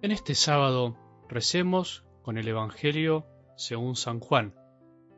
[0.00, 0.96] En este sábado
[1.28, 3.26] recemos con el Evangelio
[3.56, 4.54] según San Juan,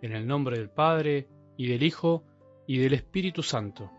[0.00, 1.28] en el nombre del Padre,
[1.58, 2.24] y del Hijo,
[2.66, 3.90] y del Espíritu Santo.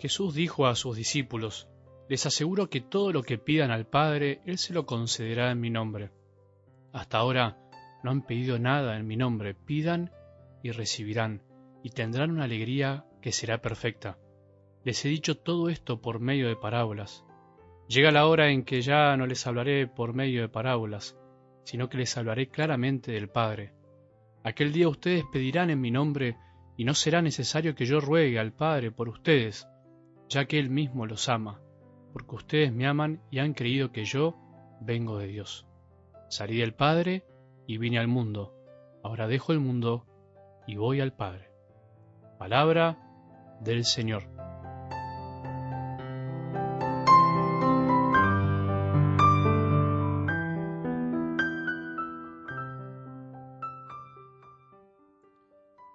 [0.00, 1.68] Jesús dijo a sus discípulos,
[2.08, 5.70] Les aseguro que todo lo que pidan al Padre, Él se lo concederá en mi
[5.70, 6.10] nombre.
[6.92, 7.56] Hasta ahora
[8.02, 10.10] no han pedido nada en mi nombre, pidan
[10.64, 11.40] y recibirán,
[11.84, 14.18] y tendrán una alegría que será perfecta.
[14.82, 17.24] Les he dicho todo esto por medio de parábolas
[17.88, 21.18] Llega la hora en que ya no les hablaré por medio de parábolas,
[21.64, 23.72] sino que les hablaré claramente del Padre.
[24.42, 26.36] Aquel día ustedes pedirán en mi nombre,
[26.76, 29.68] y no será necesario que yo ruegue al Padre por ustedes,
[30.28, 31.60] ya que Él mismo los ama,
[32.12, 34.36] porque ustedes me aman y han creído que yo
[34.80, 35.66] vengo de Dios.
[36.28, 37.24] Salí del Padre
[37.66, 38.54] y vine al mundo,
[39.02, 40.06] ahora dejo el mundo
[40.66, 41.50] y voy al Padre.
[42.38, 42.98] Palabra
[43.60, 44.33] del Señor.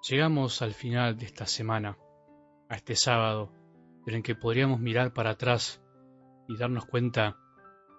[0.09, 1.95] Llegamos al final de esta semana,
[2.67, 3.51] a este sábado,
[4.07, 5.83] en el que podríamos mirar para atrás
[6.47, 7.37] y darnos cuenta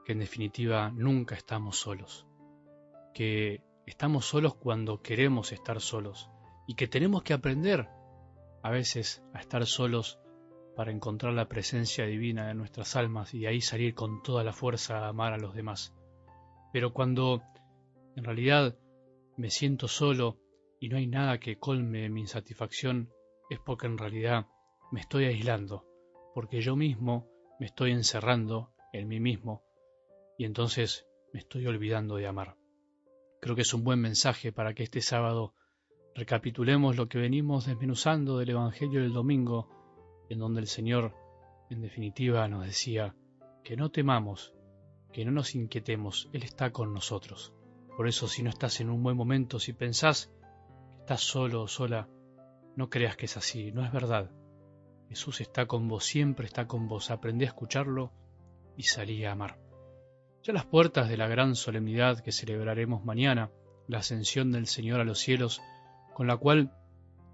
[0.05, 2.27] que en definitiva nunca estamos solos,
[3.15, 6.29] que estamos solos cuando queremos estar solos
[6.67, 7.89] y que tenemos que aprender
[8.65, 10.19] a veces a estar solos
[10.75, 14.53] para encontrar la presencia divina de nuestras almas y de ahí salir con toda la
[14.53, 15.95] fuerza a amar a los demás.
[16.73, 17.41] Pero cuando
[18.17, 18.77] en realidad
[19.37, 20.50] me siento solo
[20.81, 23.13] y no hay nada que colme mi insatisfacción,
[23.51, 24.47] es porque en realidad
[24.91, 25.87] me estoy aislando,
[26.35, 27.29] porque yo mismo
[27.61, 29.63] me estoy encerrando en mí mismo
[30.39, 32.57] y entonces me estoy olvidando de amar.
[33.41, 35.55] Creo que es un buen mensaje para que este sábado
[36.15, 39.69] recapitulemos lo que venimos desmenuzando del Evangelio del domingo,
[40.31, 41.15] en donde el Señor,
[41.69, 43.15] en definitiva, nos decía
[43.65, 44.55] que no temamos,
[45.13, 47.53] que no nos inquietemos, Él está con nosotros.
[47.97, 50.33] Por eso si no estás en un buen momento, si pensás
[51.11, 52.09] estás solo o sola,
[52.77, 54.31] no creas que es así, no es verdad.
[55.09, 58.13] Jesús está con vos, siempre está con vos, aprendí a escucharlo
[58.77, 59.59] y salí a amar.
[60.45, 63.51] Ya las puertas de la gran solemnidad que celebraremos mañana,
[63.89, 65.61] la ascensión del Señor a los cielos,
[66.15, 66.73] con la cual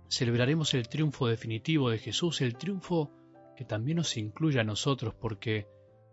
[0.09, 3.11] celebraremos el triunfo definitivo de Jesús, el triunfo
[3.59, 5.69] que también nos incluye a nosotros porque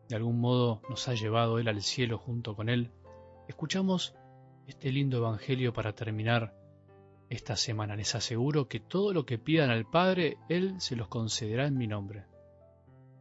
[0.09, 2.91] de algún modo nos ha llevado Él al cielo junto con Él,
[3.47, 4.17] escuchamos
[4.67, 6.61] este lindo Evangelio para terminar
[7.35, 7.95] esta semana.
[7.95, 11.87] Les aseguro que todo lo que pidan al Padre, Él se los concederá en mi
[11.87, 12.25] nombre.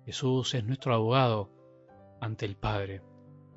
[0.05, 1.51] Jesús es nuestro abogado
[2.21, 3.03] ante el Padre.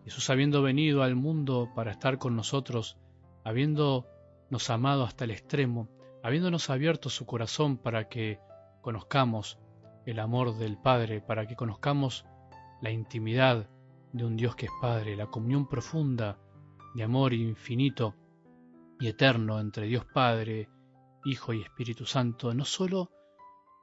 [0.05, 2.97] Jesús habiendo venido al mundo para estar con nosotros,
[3.43, 5.89] habiéndonos amado hasta el extremo,
[6.23, 8.39] habiéndonos abierto su corazón para que
[8.81, 9.59] conozcamos
[10.05, 12.25] el amor del Padre, para que conozcamos
[12.81, 13.67] la intimidad
[14.13, 16.37] de un Dios que es Padre, la comunión profunda
[16.93, 18.15] de amor infinito
[18.99, 20.69] y eterno entre Dios Padre,
[21.25, 23.09] Hijo y Espíritu Santo, no sólo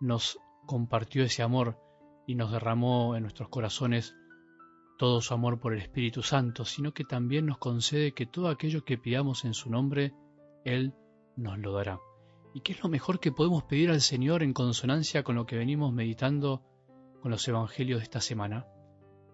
[0.00, 1.78] nos compartió ese amor
[2.26, 4.14] y nos derramó en nuestros corazones
[4.98, 8.84] todo su amor por el Espíritu Santo, sino que también nos concede que todo aquello
[8.84, 10.14] que pidamos en su nombre,
[10.64, 10.94] Él
[11.36, 11.98] nos lo dará.
[12.54, 15.56] ¿Y qué es lo mejor que podemos pedir al Señor en consonancia con lo que
[15.56, 16.62] venimos meditando
[17.20, 18.66] con los Evangelios de esta semana?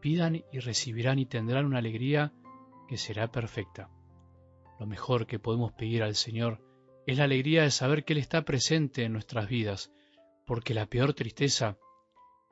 [0.00, 2.32] Pidan y recibirán y tendrán una alegría
[2.88, 3.90] que será perfecta.
[4.78, 6.60] Lo mejor que podemos pedir al Señor
[7.06, 9.92] es la alegría de saber que Él está presente en nuestras vidas,
[10.46, 11.78] porque la peor tristeza,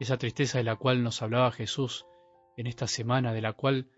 [0.00, 2.04] esa tristeza de la cual nos hablaba Jesús
[2.56, 3.90] en esta semana, de la cual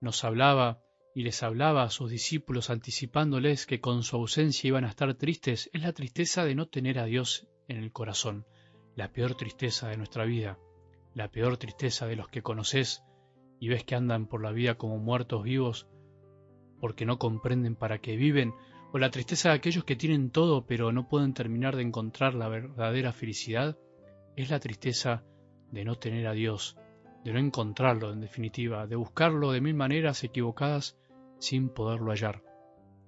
[0.00, 0.82] nos hablaba
[1.14, 5.70] y les hablaba a sus discípulos anticipándoles que con su ausencia iban a estar tristes,
[5.72, 8.46] es la tristeza de no tener a Dios en el corazón,
[8.96, 10.58] la peor tristeza de nuestra vida,
[11.14, 13.02] la peor tristeza de los que conoces
[13.60, 15.88] y ves que andan por la vida como muertos vivos
[16.84, 18.52] porque no comprenden para qué viven,
[18.92, 22.46] o la tristeza de aquellos que tienen todo pero no pueden terminar de encontrar la
[22.46, 23.78] verdadera felicidad,
[24.36, 25.24] es la tristeza
[25.72, 26.76] de no tener a Dios,
[27.24, 30.98] de no encontrarlo en definitiva, de buscarlo de mil maneras equivocadas
[31.38, 32.42] sin poderlo hallar.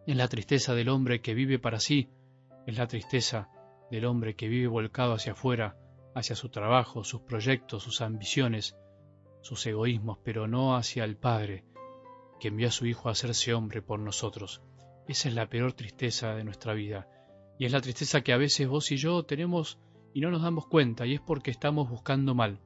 [0.07, 2.09] Es la tristeza del hombre que vive para sí,
[2.67, 3.51] es la tristeza
[3.91, 5.77] del hombre que vive volcado hacia afuera,
[6.15, 8.75] hacia su trabajo, sus proyectos, sus ambiciones,
[9.43, 11.67] sus egoísmos, pero no hacia el Padre,
[12.41, 14.63] que envió a su Hijo a hacerse hombre por nosotros.
[15.09, 17.09] Esa es la peor tristeza de nuestra vida.
[17.59, 19.79] Y es la tristeza que a veces vos y yo tenemos
[20.13, 22.61] y no nos damos cuenta, y es porque estamos buscando mal.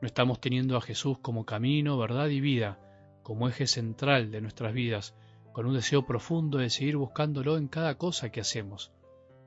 [0.00, 2.78] No estamos teniendo a Jesús como camino, verdad y vida,
[3.22, 5.16] como eje central de nuestras vidas,
[5.52, 8.92] con un deseo profundo de seguir buscándolo en cada cosa que hacemos.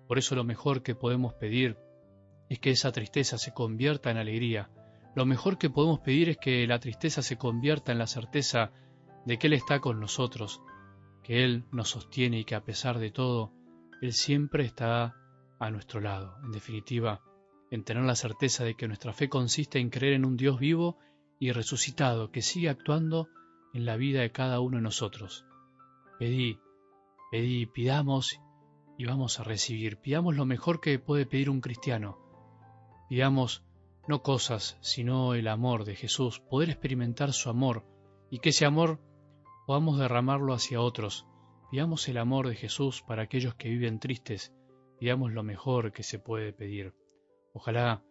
[0.08, 1.78] Por eso lo mejor que podemos pedir
[2.50, 4.70] es que esa tristeza se convierta en alegría.
[5.16, 8.72] Lo mejor que podemos pedir es que la tristeza se convierta en la certeza
[9.30, 10.60] de que Él está con nosotros,
[11.22, 13.54] que Él nos sostiene y que a pesar de todo,
[14.02, 15.14] Él siempre está
[15.60, 16.36] a nuestro lado.
[16.44, 17.22] En definitiva,
[17.70, 20.98] en tener la certeza de que nuestra fe consiste en creer en un Dios vivo
[21.38, 23.30] y resucitado que sigue actuando
[23.72, 25.46] en la vida de cada uno de nosotros.
[26.18, 26.58] Pedí,
[27.30, 28.42] pedí, pidamos
[28.98, 29.98] y vamos a recibir.
[29.98, 32.18] Pidamos lo mejor que puede pedir un cristiano.
[33.10, 33.64] Pidamos
[34.08, 37.86] no cosas, sino el amor de Jesús, poder experimentar su amor
[38.32, 39.00] y que ese amor
[39.70, 41.28] podamos derramarlo hacia otros.
[41.70, 44.52] Pidamos el amor de Jesús para aquellos que viven tristes.
[45.00, 46.96] Pidamos lo mejor que se puede pedir.
[47.54, 48.04] Ojalá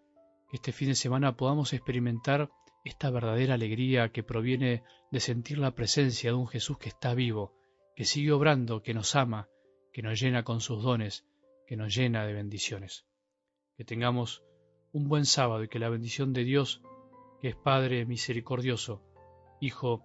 [0.48, 2.48] que este fin de semana podamos experimentar
[2.84, 7.56] esta verdadera alegría que proviene de sentir la presencia de un Jesús que está vivo,
[7.96, 9.48] que sigue obrando, que nos ama,
[9.92, 11.26] que nos llena con sus dones,
[11.66, 13.04] que nos llena de bendiciones.
[13.76, 14.44] Que tengamos
[14.92, 16.82] un buen sábado y que la bendición de Dios,
[17.40, 19.02] que es Padre misericordioso,
[19.60, 20.04] Hijo